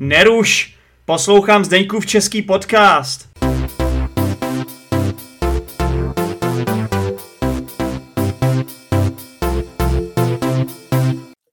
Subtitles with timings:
[0.00, 0.78] Neruš!
[1.04, 3.28] Poslouchám Zdeňkův český podcast.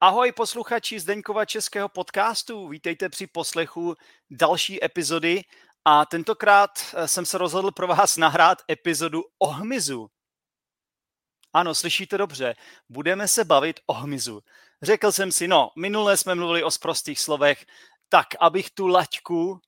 [0.01, 3.95] Ahoj posluchači Zdeňkova českého podcastu, vítejte při poslechu
[4.29, 5.41] další epizody
[5.85, 10.07] a tentokrát eh, jsem se rozhodl pro vás nahrát epizodu o hmyzu.
[11.53, 12.55] Ano, slyšíte dobře,
[12.89, 14.41] budeme se bavit o hmyzu.
[14.81, 17.65] Řekl jsem si, no, minule jsme mluvili o sprostých slovech,
[18.09, 19.59] tak abych tu laťku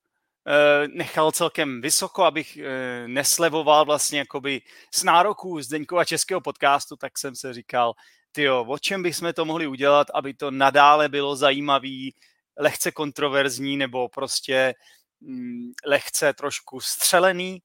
[0.47, 4.61] e, nechal celkem vysoko, abych e, neslevoval vlastně jakoby
[4.95, 7.93] z nároků Zdeňkova českého podcastu, tak jsem se říkal,
[8.31, 12.15] tyjo, o čem bychom to mohli udělat, aby to nadále bylo zajímavý,
[12.57, 14.75] lehce kontroverzní nebo prostě
[15.21, 17.61] mm, lehce trošku střelený.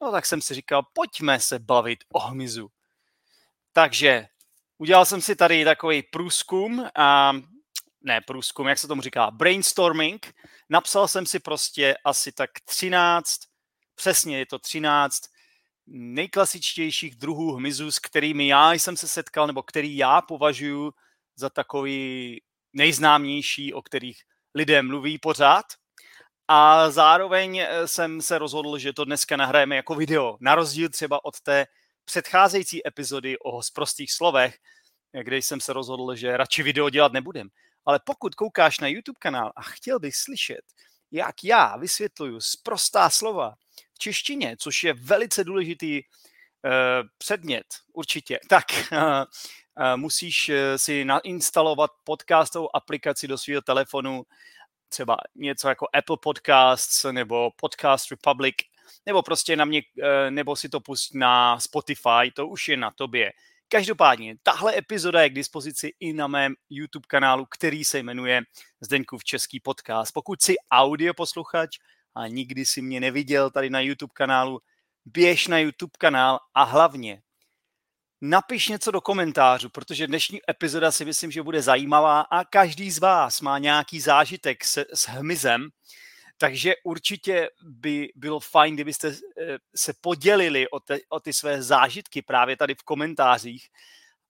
[0.00, 2.70] No tak jsem si říkal, pojďme se bavit o hmyzu.
[3.72, 4.26] Takže
[4.78, 7.32] udělal jsem si tady takový průzkum, a,
[8.08, 10.34] ne průzkum, jak se tomu říká, brainstorming.
[10.68, 13.40] Napsal jsem si prostě asi tak 13,
[13.94, 15.22] přesně je to 13
[15.86, 20.92] nejklasičtějších druhů hmyzu, s kterými já jsem se setkal, nebo který já považuji
[21.36, 22.40] za takový
[22.72, 24.22] nejznámější, o kterých
[24.54, 25.64] lidé mluví pořád.
[26.48, 31.24] A zároveň eh, jsem se rozhodl, že to dneska nahrajeme jako video, na rozdíl třeba
[31.24, 31.66] od té
[32.04, 34.58] předcházející epizody o sprostých slovech,
[35.22, 37.48] kde jsem se rozhodl, že radši video dělat nebudem.
[37.86, 40.60] Ale pokud koukáš na YouTube kanál a chtěl bych slyšet,
[41.10, 43.54] jak já vysvětluju sprostá slova
[43.94, 51.90] v češtině, což je velice důležitý uh, předmět, určitě, tak uh, uh, musíš si nainstalovat
[52.04, 54.22] podcastovou aplikaci do svého telefonu,
[54.88, 58.56] třeba něco jako Apple Podcasts nebo Podcast Republic,
[59.06, 59.82] nebo prostě na mě,
[60.30, 63.32] nebo si to pust na Spotify, to už je na tobě.
[63.68, 68.42] Každopádně, tahle epizoda je k dispozici i na mém YouTube kanálu, který se jmenuje
[68.80, 70.12] Zdeňkův český podcast.
[70.12, 71.78] Pokud jsi audio posluchač
[72.14, 74.60] a nikdy si mě neviděl tady na YouTube kanálu,
[75.04, 77.22] běž na YouTube kanál a hlavně
[78.20, 82.98] napiš něco do komentářů, protože dnešní epizoda si myslím, že bude zajímavá a každý z
[82.98, 85.68] vás má nějaký zážitek s, s hmyzem,
[86.38, 92.22] takže určitě by bylo fajn, kdybyste eh, se podělili o, te, o ty své zážitky
[92.22, 93.68] právě tady v komentářích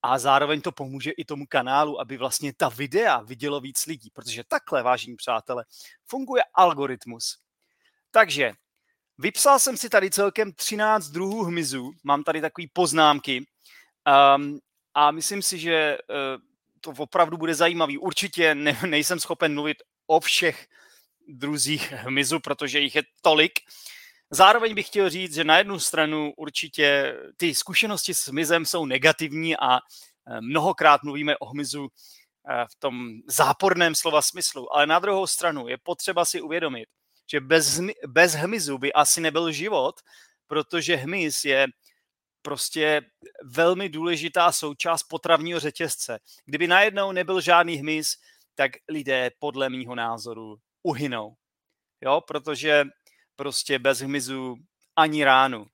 [0.03, 4.45] a zároveň to pomůže i tomu kanálu, aby vlastně ta videa vidělo víc lidí, protože
[4.49, 5.65] takhle, vážení přátelé,
[6.07, 7.39] funguje algoritmus.
[8.11, 8.53] Takže
[9.19, 13.47] vypsal jsem si tady celkem 13 druhů hmyzu, mám tady takové poznámky
[14.37, 14.59] um,
[14.95, 16.43] a myslím si, že uh,
[16.81, 17.99] to opravdu bude zajímavý.
[17.99, 19.77] Určitě ne, nejsem schopen mluvit
[20.07, 20.67] o všech
[21.29, 23.53] druzích hmyzu, protože jich je tolik.
[24.31, 29.57] Zároveň bych chtěl říct, že na jednu stranu určitě ty zkušenosti s hmyzem jsou negativní
[29.57, 31.89] a eh, mnohokrát mluvíme o hmyzu
[32.51, 36.89] eh, v tom záporném slova smyslu, ale na druhou stranu je potřeba si uvědomit,
[37.31, 40.01] že bez, bez hmyzu by asi nebyl život,
[40.47, 41.67] protože hmyz je
[42.43, 43.03] prostě
[43.45, 46.19] velmi důležitá součást potravního řetězce.
[46.45, 48.17] Kdyby najednou nebyl žádný hmyz,
[48.55, 51.37] tak lidé podle mýho názoru uhynou.
[52.01, 52.85] Jo, protože
[53.37, 54.57] prostě bez hmyzu
[54.97, 55.67] ani ránu.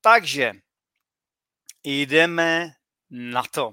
[0.00, 0.52] Takže
[1.84, 2.70] jdeme
[3.10, 3.72] na to.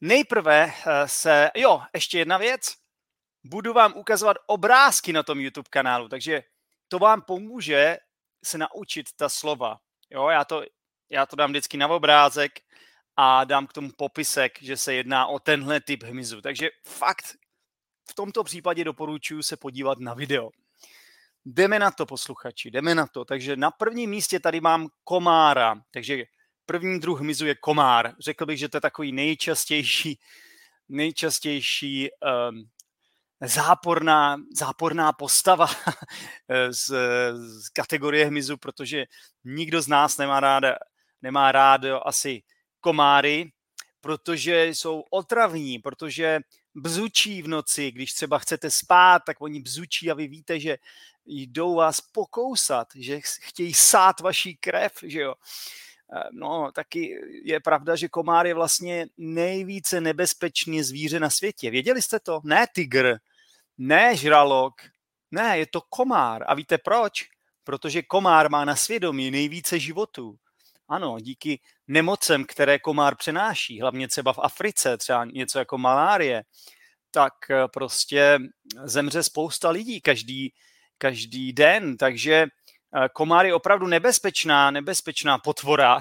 [0.00, 2.74] Nejprve eh, se, jo, ještě jedna věc.
[3.44, 6.42] Budu vám ukazovat obrázky na tom YouTube kanálu, takže
[6.88, 7.96] to vám pomůže
[8.44, 9.78] se naučit ta slova.
[10.10, 10.62] Jo, já to,
[11.10, 12.52] já to dám vždycky na obrázek
[13.16, 16.40] a dám k tomu popisek, že se jedná o tenhle typ hmyzu.
[16.40, 17.36] Takže fakt
[18.10, 20.50] v tomto případě doporučuji se podívat na video.
[21.44, 23.24] Jdeme na to, posluchači, jdeme na to.
[23.24, 25.74] Takže na prvním místě tady mám komára.
[25.90, 26.24] Takže
[26.66, 28.14] první druh hmyzu je komár.
[28.20, 30.18] Řekl bych, že to je takový nejčastější,
[30.88, 32.64] nejčastější um,
[33.40, 35.66] záporná, záporná postava
[36.70, 36.90] z,
[37.34, 39.04] z kategorie hmyzu, protože
[39.44, 40.64] nikdo z nás nemá rád,
[41.22, 42.42] nemá rád asi
[42.80, 43.52] komáry,
[44.00, 46.40] protože jsou otravní, protože
[46.74, 50.78] bzučí v noci, když třeba chcete spát, tak oni bzučí a vy víte, že
[51.26, 55.34] jdou vás pokousat, že chtějí sát vaší krev, že jo.
[56.16, 61.70] Eh, no, taky je pravda, že komár je vlastně nejvíce nebezpečný zvíře na světě.
[61.70, 62.40] Věděli jste to?
[62.44, 63.16] Ne tygr,
[63.78, 64.74] ne žralok,
[65.30, 66.44] ne, je to komár.
[66.46, 67.24] A víte proč?
[67.64, 70.36] Protože komár má na svědomí nejvíce životů.
[70.90, 76.42] Ano, díky nemocem, které komár přenáší, hlavně třeba v Africe, třeba něco jako malárie,
[77.10, 78.38] tak eh, prostě
[78.84, 80.54] zemře spousta lidí každý,
[80.98, 81.96] každý den.
[81.96, 86.00] Takže eh, komár je opravdu nebezpečná, nebezpečná potvora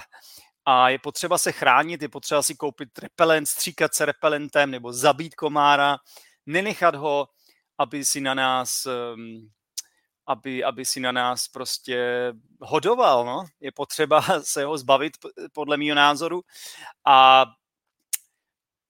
[0.66, 5.36] a je potřeba se chránit, je potřeba si koupit repelent, stříkat se repelentem nebo zabít
[5.36, 5.98] komára,
[6.46, 7.28] nenechat ho
[7.80, 9.50] aby si na nás um,
[10.30, 13.46] aby, aby si na nás prostě hodoval, no.
[13.60, 15.14] Je potřeba se ho zbavit,
[15.54, 16.42] podle mého názoru.
[17.06, 17.46] A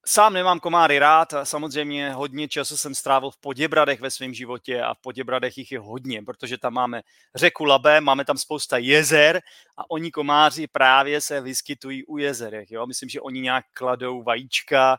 [0.06, 4.82] Sám nemám komáry rád a samozřejmě hodně času jsem strávil v Poděbradech ve svém životě
[4.82, 7.02] a v Poděbradech jich je hodně, protože tam máme
[7.36, 9.42] řeku Labe, máme tam spousta jezer
[9.78, 12.72] a oni komáři právě se vyskytují u jezerech.
[12.72, 12.88] Jo?
[12.88, 14.98] Myslím, že oni nějak kladou vajíčka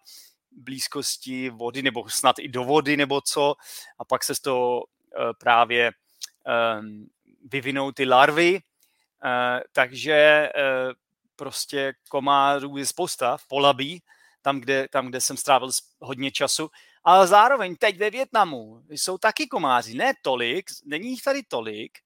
[0.50, 3.54] blízkosti vody nebo snad i do vody nebo co
[3.98, 4.82] a pak se z toho uh,
[5.38, 5.92] právě
[7.50, 10.92] vyvinou ty larvy, uh, takže uh,
[11.36, 14.02] prostě komárů je spousta v Polabí,
[14.42, 15.70] tam kde, tam, kde jsem strávil
[16.00, 16.70] hodně času.
[17.04, 21.98] Ale zároveň teď ve Větnamu jsou taky komáři, ne tolik, není jich tady tolik,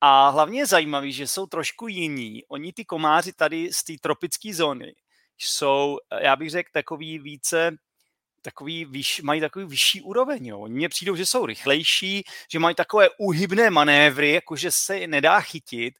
[0.00, 2.44] a hlavně je zajímavý, že jsou trošku jiní.
[2.48, 4.94] Oni ty komáři tady z té tropické zóny
[5.38, 7.76] jsou, já bych řekl, takový více,
[8.44, 10.46] takový výš, mají takový vyšší úroveň.
[10.46, 10.68] Jo.
[10.68, 15.94] Mně přijdou, že jsou rychlejší, že mají takové uhybné manévry, jakože se nedá chytit,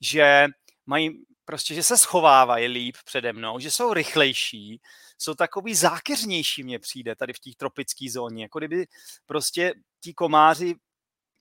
[0.00, 0.46] že
[0.86, 1.10] mají
[1.44, 4.80] prostě, že se schovávají líp přede mnou, že jsou rychlejší,
[5.18, 8.42] jsou takový zákeřnější, mně přijde tady v té tropické zóně.
[8.42, 8.86] Jako kdyby
[9.26, 10.74] prostě ti komáři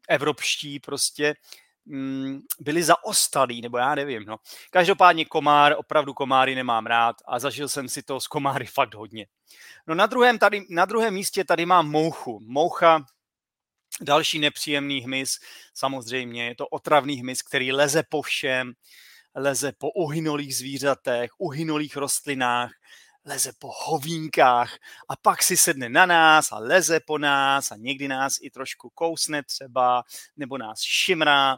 [0.10, 1.36] evropští prostě
[2.60, 4.24] byli zaostalí, nebo já nevím.
[4.28, 4.38] No.
[4.72, 9.28] Každopádně komár, opravdu komáry nemám rád a zažil jsem si to s komáry fakt hodně.
[9.88, 12.40] No na druhém, tady, na druhém místě tady mám mouchu.
[12.42, 13.06] Moucha,
[14.02, 15.40] další nepříjemný hmyz,
[15.74, 18.74] samozřejmě je to otravný hmyz, který leze po všem,
[19.36, 22.72] leze po uhynulých zvířatech, uhynulých rostlinách,
[23.26, 24.78] leze po hovínkách
[25.10, 28.90] a pak si sedne na nás a leze po nás a někdy nás i trošku
[28.90, 30.04] kousne třeba,
[30.38, 31.58] nebo nás šimrá.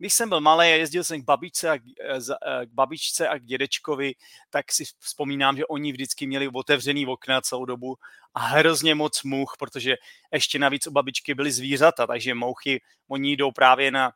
[0.00, 3.28] Když jsem byl malý a jezdil jsem k babičce a, k, eh, eh, k babičce
[3.28, 4.14] a k dědečkovi,
[4.50, 7.96] tak si vzpomínám, že oni vždycky měli otevřený okna celou dobu
[8.34, 9.96] a hrozně moc much, protože
[10.32, 14.12] ještě navíc u babičky byly zvířata, takže mouchy, oni jdou právě na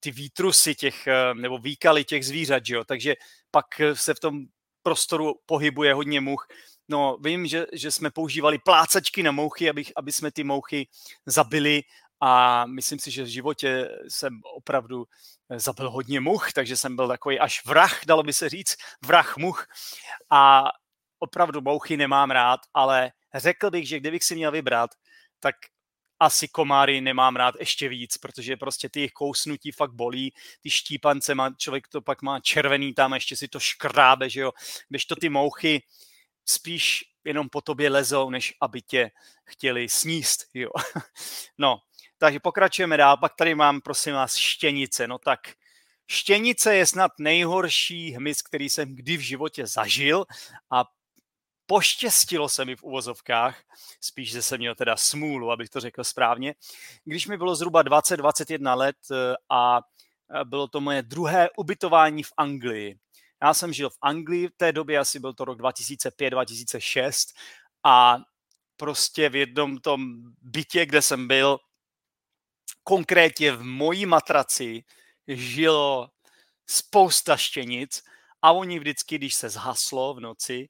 [0.00, 2.84] ty výtrusy těch, eh, nebo výkaly těch zvířat, že jo?
[2.84, 3.14] takže
[3.50, 4.44] pak se v tom
[4.82, 6.48] prostoru pohybuje hodně much.
[6.88, 10.88] No, vím, že, že jsme používali plácačky na mouchy, aby, aby jsme ty mouchy
[11.26, 11.82] zabili
[12.20, 15.04] a myslím si, že v životě jsem opravdu
[15.50, 19.36] eh, zabil hodně much, takže jsem byl takový až vrah, dalo by se říct, vrah
[19.36, 19.66] much.
[20.30, 20.64] A
[21.18, 24.90] opravdu mouchy nemám rád, ale řekl bych, že kdybych si měl vybrat,
[25.40, 25.54] tak
[26.20, 31.34] asi komáry nemám rád ještě víc, protože prostě ty jejich kousnutí fakt bolí, ty štípance
[31.34, 34.52] má, člověk to pak má červený tam, ještě si to škrábe, že jo,
[34.88, 35.82] když to ty mouchy
[36.48, 39.10] spíš jenom po tobě lezou, než aby tě
[39.44, 40.70] chtěli sníst, jo.
[41.58, 41.78] No,
[42.18, 45.40] takže pokračujeme dál, pak tady mám, prosím vás, štěnice, no tak
[46.10, 50.24] Štěnice je snad nejhorší hmyz, který jsem kdy v životě zažil
[50.70, 50.84] a
[51.66, 53.62] poštěstilo se mi v uvozovkách,
[54.00, 56.54] spíš, že jsem měl teda smůlu, abych to řekl správně,
[57.04, 62.32] když mi bylo zhruba 20-21 let eh, a eh, bylo to moje druhé ubytování v
[62.36, 62.98] Anglii.
[63.42, 67.34] Já jsem žil v Anglii v té době, asi byl to rok 2005-2006
[67.84, 68.18] a
[68.76, 71.58] prostě v jednom tom bytě, kde jsem byl,
[72.88, 74.84] konkrétně v mojí matraci
[75.28, 76.08] žilo
[76.66, 78.02] spousta štěnic
[78.42, 80.68] a oni vždycky, když se zhaslo v noci,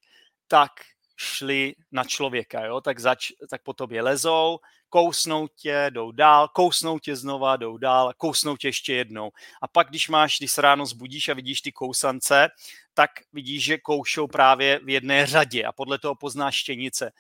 [0.49, 0.73] tak
[1.17, 2.81] šli na člověka, jo?
[2.81, 4.59] Tak, zač, tak po tobě lezou,
[4.89, 9.31] kousnou tě, jdou dál, kousnou tě znova, jdou dál, kousnou tě ještě jednou.
[9.63, 12.49] A pak, když máš, když se ráno zbudíš a vidíš ty kousance,
[12.95, 17.13] tak vidíš, že koušou právě v jedné řadě a podle toho poznáš štěnice.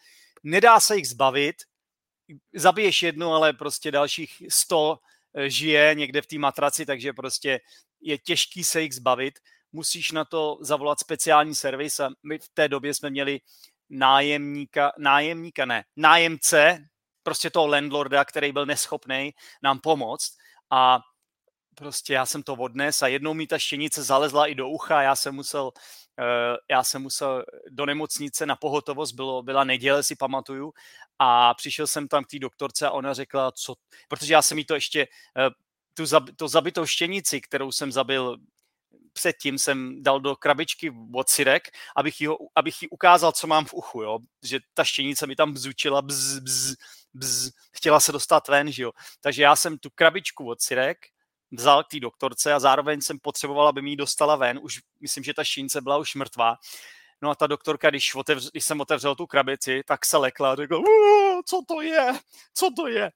[0.42, 1.56] Nedá se jich zbavit,
[2.54, 4.98] zabiješ jednu, ale prostě dalších sto
[5.34, 7.60] eh, žije někde v té matraci, takže prostě
[8.00, 9.38] je těžký se jich zbavit.
[9.72, 13.40] Musíš na to zavolat speciální servis a my v té době jsme měli
[13.90, 16.78] nájemníka, nájemníka ne, nájemce,
[17.22, 20.36] prostě toho landlorda, který byl neschopný nám pomoct.
[20.70, 21.00] A
[21.74, 25.16] prostě já jsem to odnes a jednou mi ta štěnice zalezla i do ucha, já
[25.16, 25.72] jsem musel,
[26.70, 30.72] já jsem musel do nemocnice na pohotovost, bylo, byla neděle, si pamatuju,
[31.18, 33.74] a přišel jsem tam k té doktorce a ona řekla, co,
[34.08, 35.08] protože já jsem jí to ještě,
[35.38, 35.50] eh,
[35.94, 36.04] tu,
[36.36, 38.38] to zabitou štěnici, kterou jsem zabil
[39.16, 43.74] předtím jsem dal do krabičky od syrek, abych jí, abych jí ukázal, co mám v
[43.74, 44.18] uchu, jo?
[44.42, 46.74] že ta štěnice mi tam bzučila, bz, bz,
[47.14, 48.92] bz, chtěla se dostat ven, že jo?
[49.20, 50.98] takže já jsem tu krabičku od syrek
[51.52, 55.24] vzal k té doktorce a zároveň jsem potřeboval, aby mi ji dostala ven, už myslím,
[55.24, 56.56] že ta štěnice byla už mrtvá,
[57.22, 60.56] No a ta doktorka, když, otevř, když jsem otevřel tu krabici, tak se lekla a
[60.56, 60.82] řekla,
[61.46, 62.12] co to je,
[62.54, 63.12] co to je.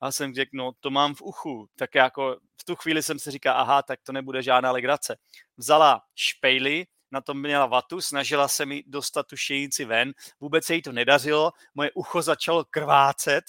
[0.00, 1.68] A jsem řekl, no to mám v uchu.
[1.76, 5.16] Tak jako v tu chvíli jsem si říkal, aha, tak to nebude žádná legrace.
[5.56, 10.74] Vzala špejly, na tom měla vatu, snažila se mi dostat tu šejnici ven, vůbec se
[10.74, 13.44] jí to nedařilo, moje ucho začalo krvácet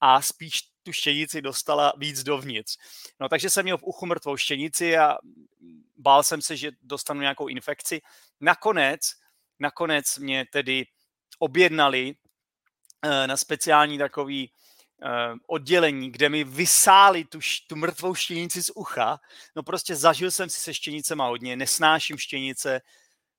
[0.00, 2.76] a spíš tu štěnici dostala víc dovnitř.
[3.20, 5.18] No takže jsem měl v uchu mrtvou štěnici a
[5.96, 8.00] bál jsem se, že dostanu nějakou infekci.
[8.40, 9.00] Nakonec,
[9.58, 10.86] nakonec mě tedy
[11.38, 12.14] objednali
[13.02, 14.50] eh, na speciální takový
[15.02, 19.18] eh, oddělení, kde mi vysáli tu, tu mrtvou štěnici z ucha.
[19.56, 22.80] No prostě zažil jsem si se štěnicema hodně, nesnáším štěnice.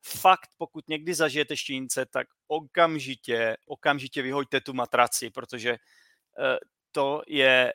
[0.04, 6.58] Fakt, pokud někdy zažijete štěnice, tak okamžitě, okamžitě vyhoďte tu matraci, protože eh,
[6.98, 7.74] to je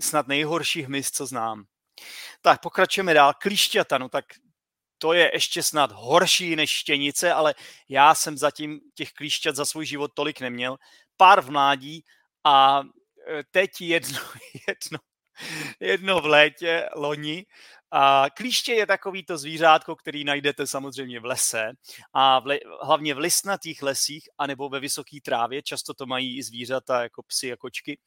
[0.00, 1.64] snad nejhorší hmyz, co znám.
[2.40, 3.32] Tak pokračujeme dál.
[3.42, 4.24] Klíšťata, no tak
[4.98, 7.54] to je ještě snad horší než štěnice, ale
[7.88, 10.76] já jsem zatím těch klíšťat za svůj život tolik neměl.
[11.16, 12.04] Pár v mládí
[12.44, 14.18] a e, teď jedno,
[14.68, 14.98] jedno,
[15.80, 17.46] jedno v létě, loni.
[17.96, 21.72] A klíště je takový to zvířátko, který najdete samozřejmě v lese
[22.12, 25.62] a v le, hlavně v listnatých lesích anebo ve vysoké trávě.
[25.62, 27.98] Často to mají i zvířata jako psy a kočky.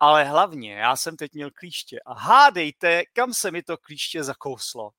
[0.00, 4.90] Ale hlavně já jsem teď měl klíště a hádejte, kam se mi to klíště zakouslo.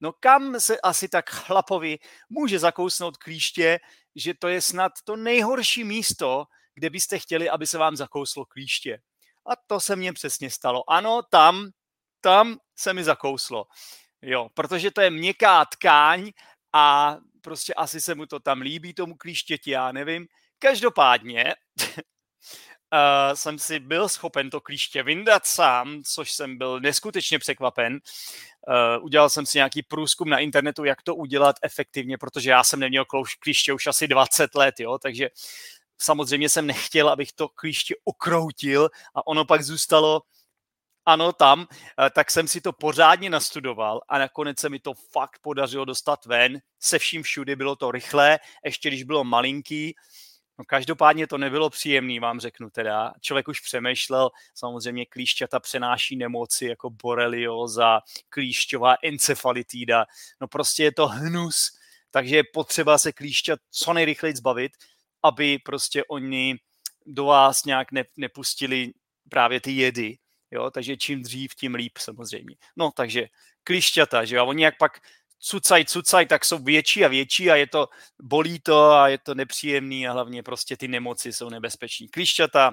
[0.00, 3.78] No kam se asi tak chlapovi může zakousnout klíště,
[4.14, 6.44] že to je snad to nejhorší místo,
[6.74, 8.98] kde byste chtěli, aby se vám zakouslo klíště.
[9.46, 10.90] A to se mně přesně stalo.
[10.90, 11.70] Ano, tam,
[12.26, 13.66] tam se mi zakouslo.
[14.22, 16.32] Jo, protože to je měkká tkáň
[16.72, 20.26] a prostě asi se mu to tam líbí, tomu klíštěti, já nevím.
[20.58, 21.88] Každopádně uh,
[23.34, 27.92] jsem si byl schopen to klíště vyndat sám, což jsem byl neskutečně překvapen.
[27.94, 32.80] Uh, udělal jsem si nějaký průzkum na internetu, jak to udělat efektivně, protože já jsem
[32.80, 33.04] neměl
[33.42, 35.30] klíště už asi 20 let, jo, takže
[35.98, 40.22] samozřejmě jsem nechtěl, abych to klíště ukroutil a ono pak zůstalo
[41.06, 41.66] ano, tam,
[42.14, 46.58] tak jsem si to pořádně nastudoval a nakonec se mi to fakt podařilo dostat ven.
[46.80, 49.94] Se vším všudy bylo to rychlé, ještě když bylo malinký,
[50.58, 53.12] No každopádně to nebylo příjemný, vám řeknu teda.
[53.20, 60.04] Člověk už přemýšlel, samozřejmě klíšťata přenáší nemoci jako borelioza, klíšťová encefalitída.
[60.40, 61.78] No prostě je to hnus,
[62.10, 64.72] takže je potřeba se klíšťat co nejrychleji zbavit,
[65.22, 66.56] aby prostě oni
[67.06, 68.92] do vás nějak ne, nepustili
[69.28, 70.18] právě ty jedy.
[70.50, 72.56] Jo, takže čím dřív, tím líp samozřejmě.
[72.76, 73.26] No, takže
[73.64, 75.00] klíšťata, že jo, a oni jak pak
[75.38, 77.88] cucaj, cucaj, tak jsou větší a větší a je to,
[78.22, 82.08] bolí to a je to nepříjemný a hlavně prostě ty nemoci jsou nebezpeční.
[82.08, 82.72] Klíšťata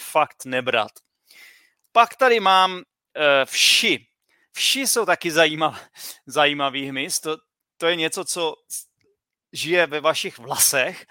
[0.00, 0.90] fakt nebrat.
[1.92, 2.82] Pak tady mám uh,
[3.44, 4.06] vši.
[4.52, 5.82] Vši jsou taky zajímav,
[6.26, 7.20] zajímavý hmyz.
[7.20, 7.36] To,
[7.76, 8.54] to je něco, co
[9.52, 11.06] žije ve vašich vlasech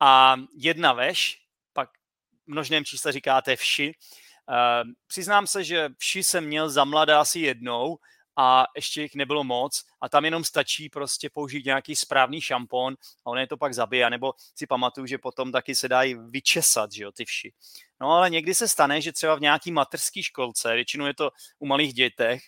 [0.00, 1.38] a jedna veš,
[1.72, 1.90] pak
[2.46, 3.94] v množném čísle říkáte vši.
[4.50, 7.98] Uh, přiznám se, že vši jsem měl za mladá asi jednou
[8.36, 12.94] a ještě jich nebylo moc a tam jenom stačí prostě použít nějaký správný šampon
[13.26, 16.92] a on je to pak zabije, nebo si pamatuju, že potom taky se dají vyčesat,
[16.92, 17.52] že jo, ty vši.
[18.00, 21.66] No ale někdy se stane, že třeba v nějaký materské školce, většinou je to u
[21.66, 22.42] malých dětech,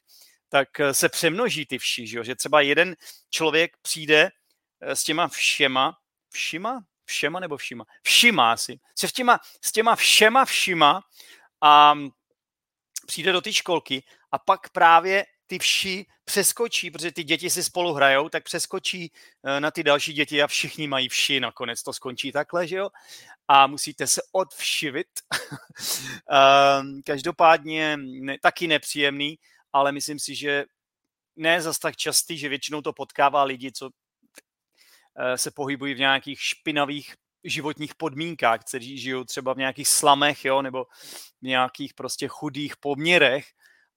[0.49, 2.97] tak eh, se přemnoží ty vši, že jo, že třeba jeden
[3.31, 4.31] člověk přijde
[4.81, 5.99] eh, s těma všema,
[6.31, 11.03] všima, všema nebo všima, všima asi, se těma, s těma všema všima
[11.63, 11.95] a
[13.07, 14.03] přijde do té školky
[14.33, 19.13] a pak právě ty vši přeskočí, protože ty děti si spolu hrajou, tak přeskočí
[19.45, 22.91] eh, na ty další děti a všichni mají vši, nakonec to skončí takhle, že jo?
[23.49, 25.09] A musíte se odvšivit.
[26.31, 29.39] Ehm, každopádně ne, taky nepříjemný,
[29.73, 30.65] ale myslím si, že
[31.37, 33.91] ne zas tak častý, že většinou to potkává lidi, co
[35.17, 37.15] eh, se pohybují v nějakých špinavých
[37.45, 40.85] životních podmínkách, kteří žijou třeba v nějakých slamech, jo, nebo
[41.43, 43.47] v nějakých prostě chudých poměrech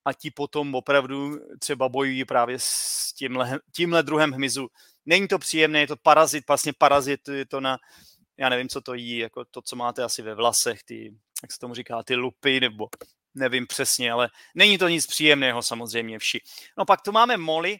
[0.05, 4.67] a ti potom opravdu třeba bojují právě s tímhle, tímhle druhem hmyzu.
[5.05, 7.77] Není to příjemné, je to parazit, vlastně parazit je to na,
[8.37, 11.59] já nevím, co to jí, jako to, co máte asi ve vlasech, ty, jak se
[11.59, 12.87] tomu říká, ty lupy, nebo
[13.35, 16.41] nevím přesně, ale není to nic příjemného samozřejmě vši.
[16.77, 17.79] No pak tu máme Molly.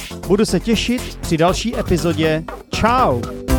[0.31, 2.43] Budu se těšit při další epizodě.
[2.75, 3.50] Ciao!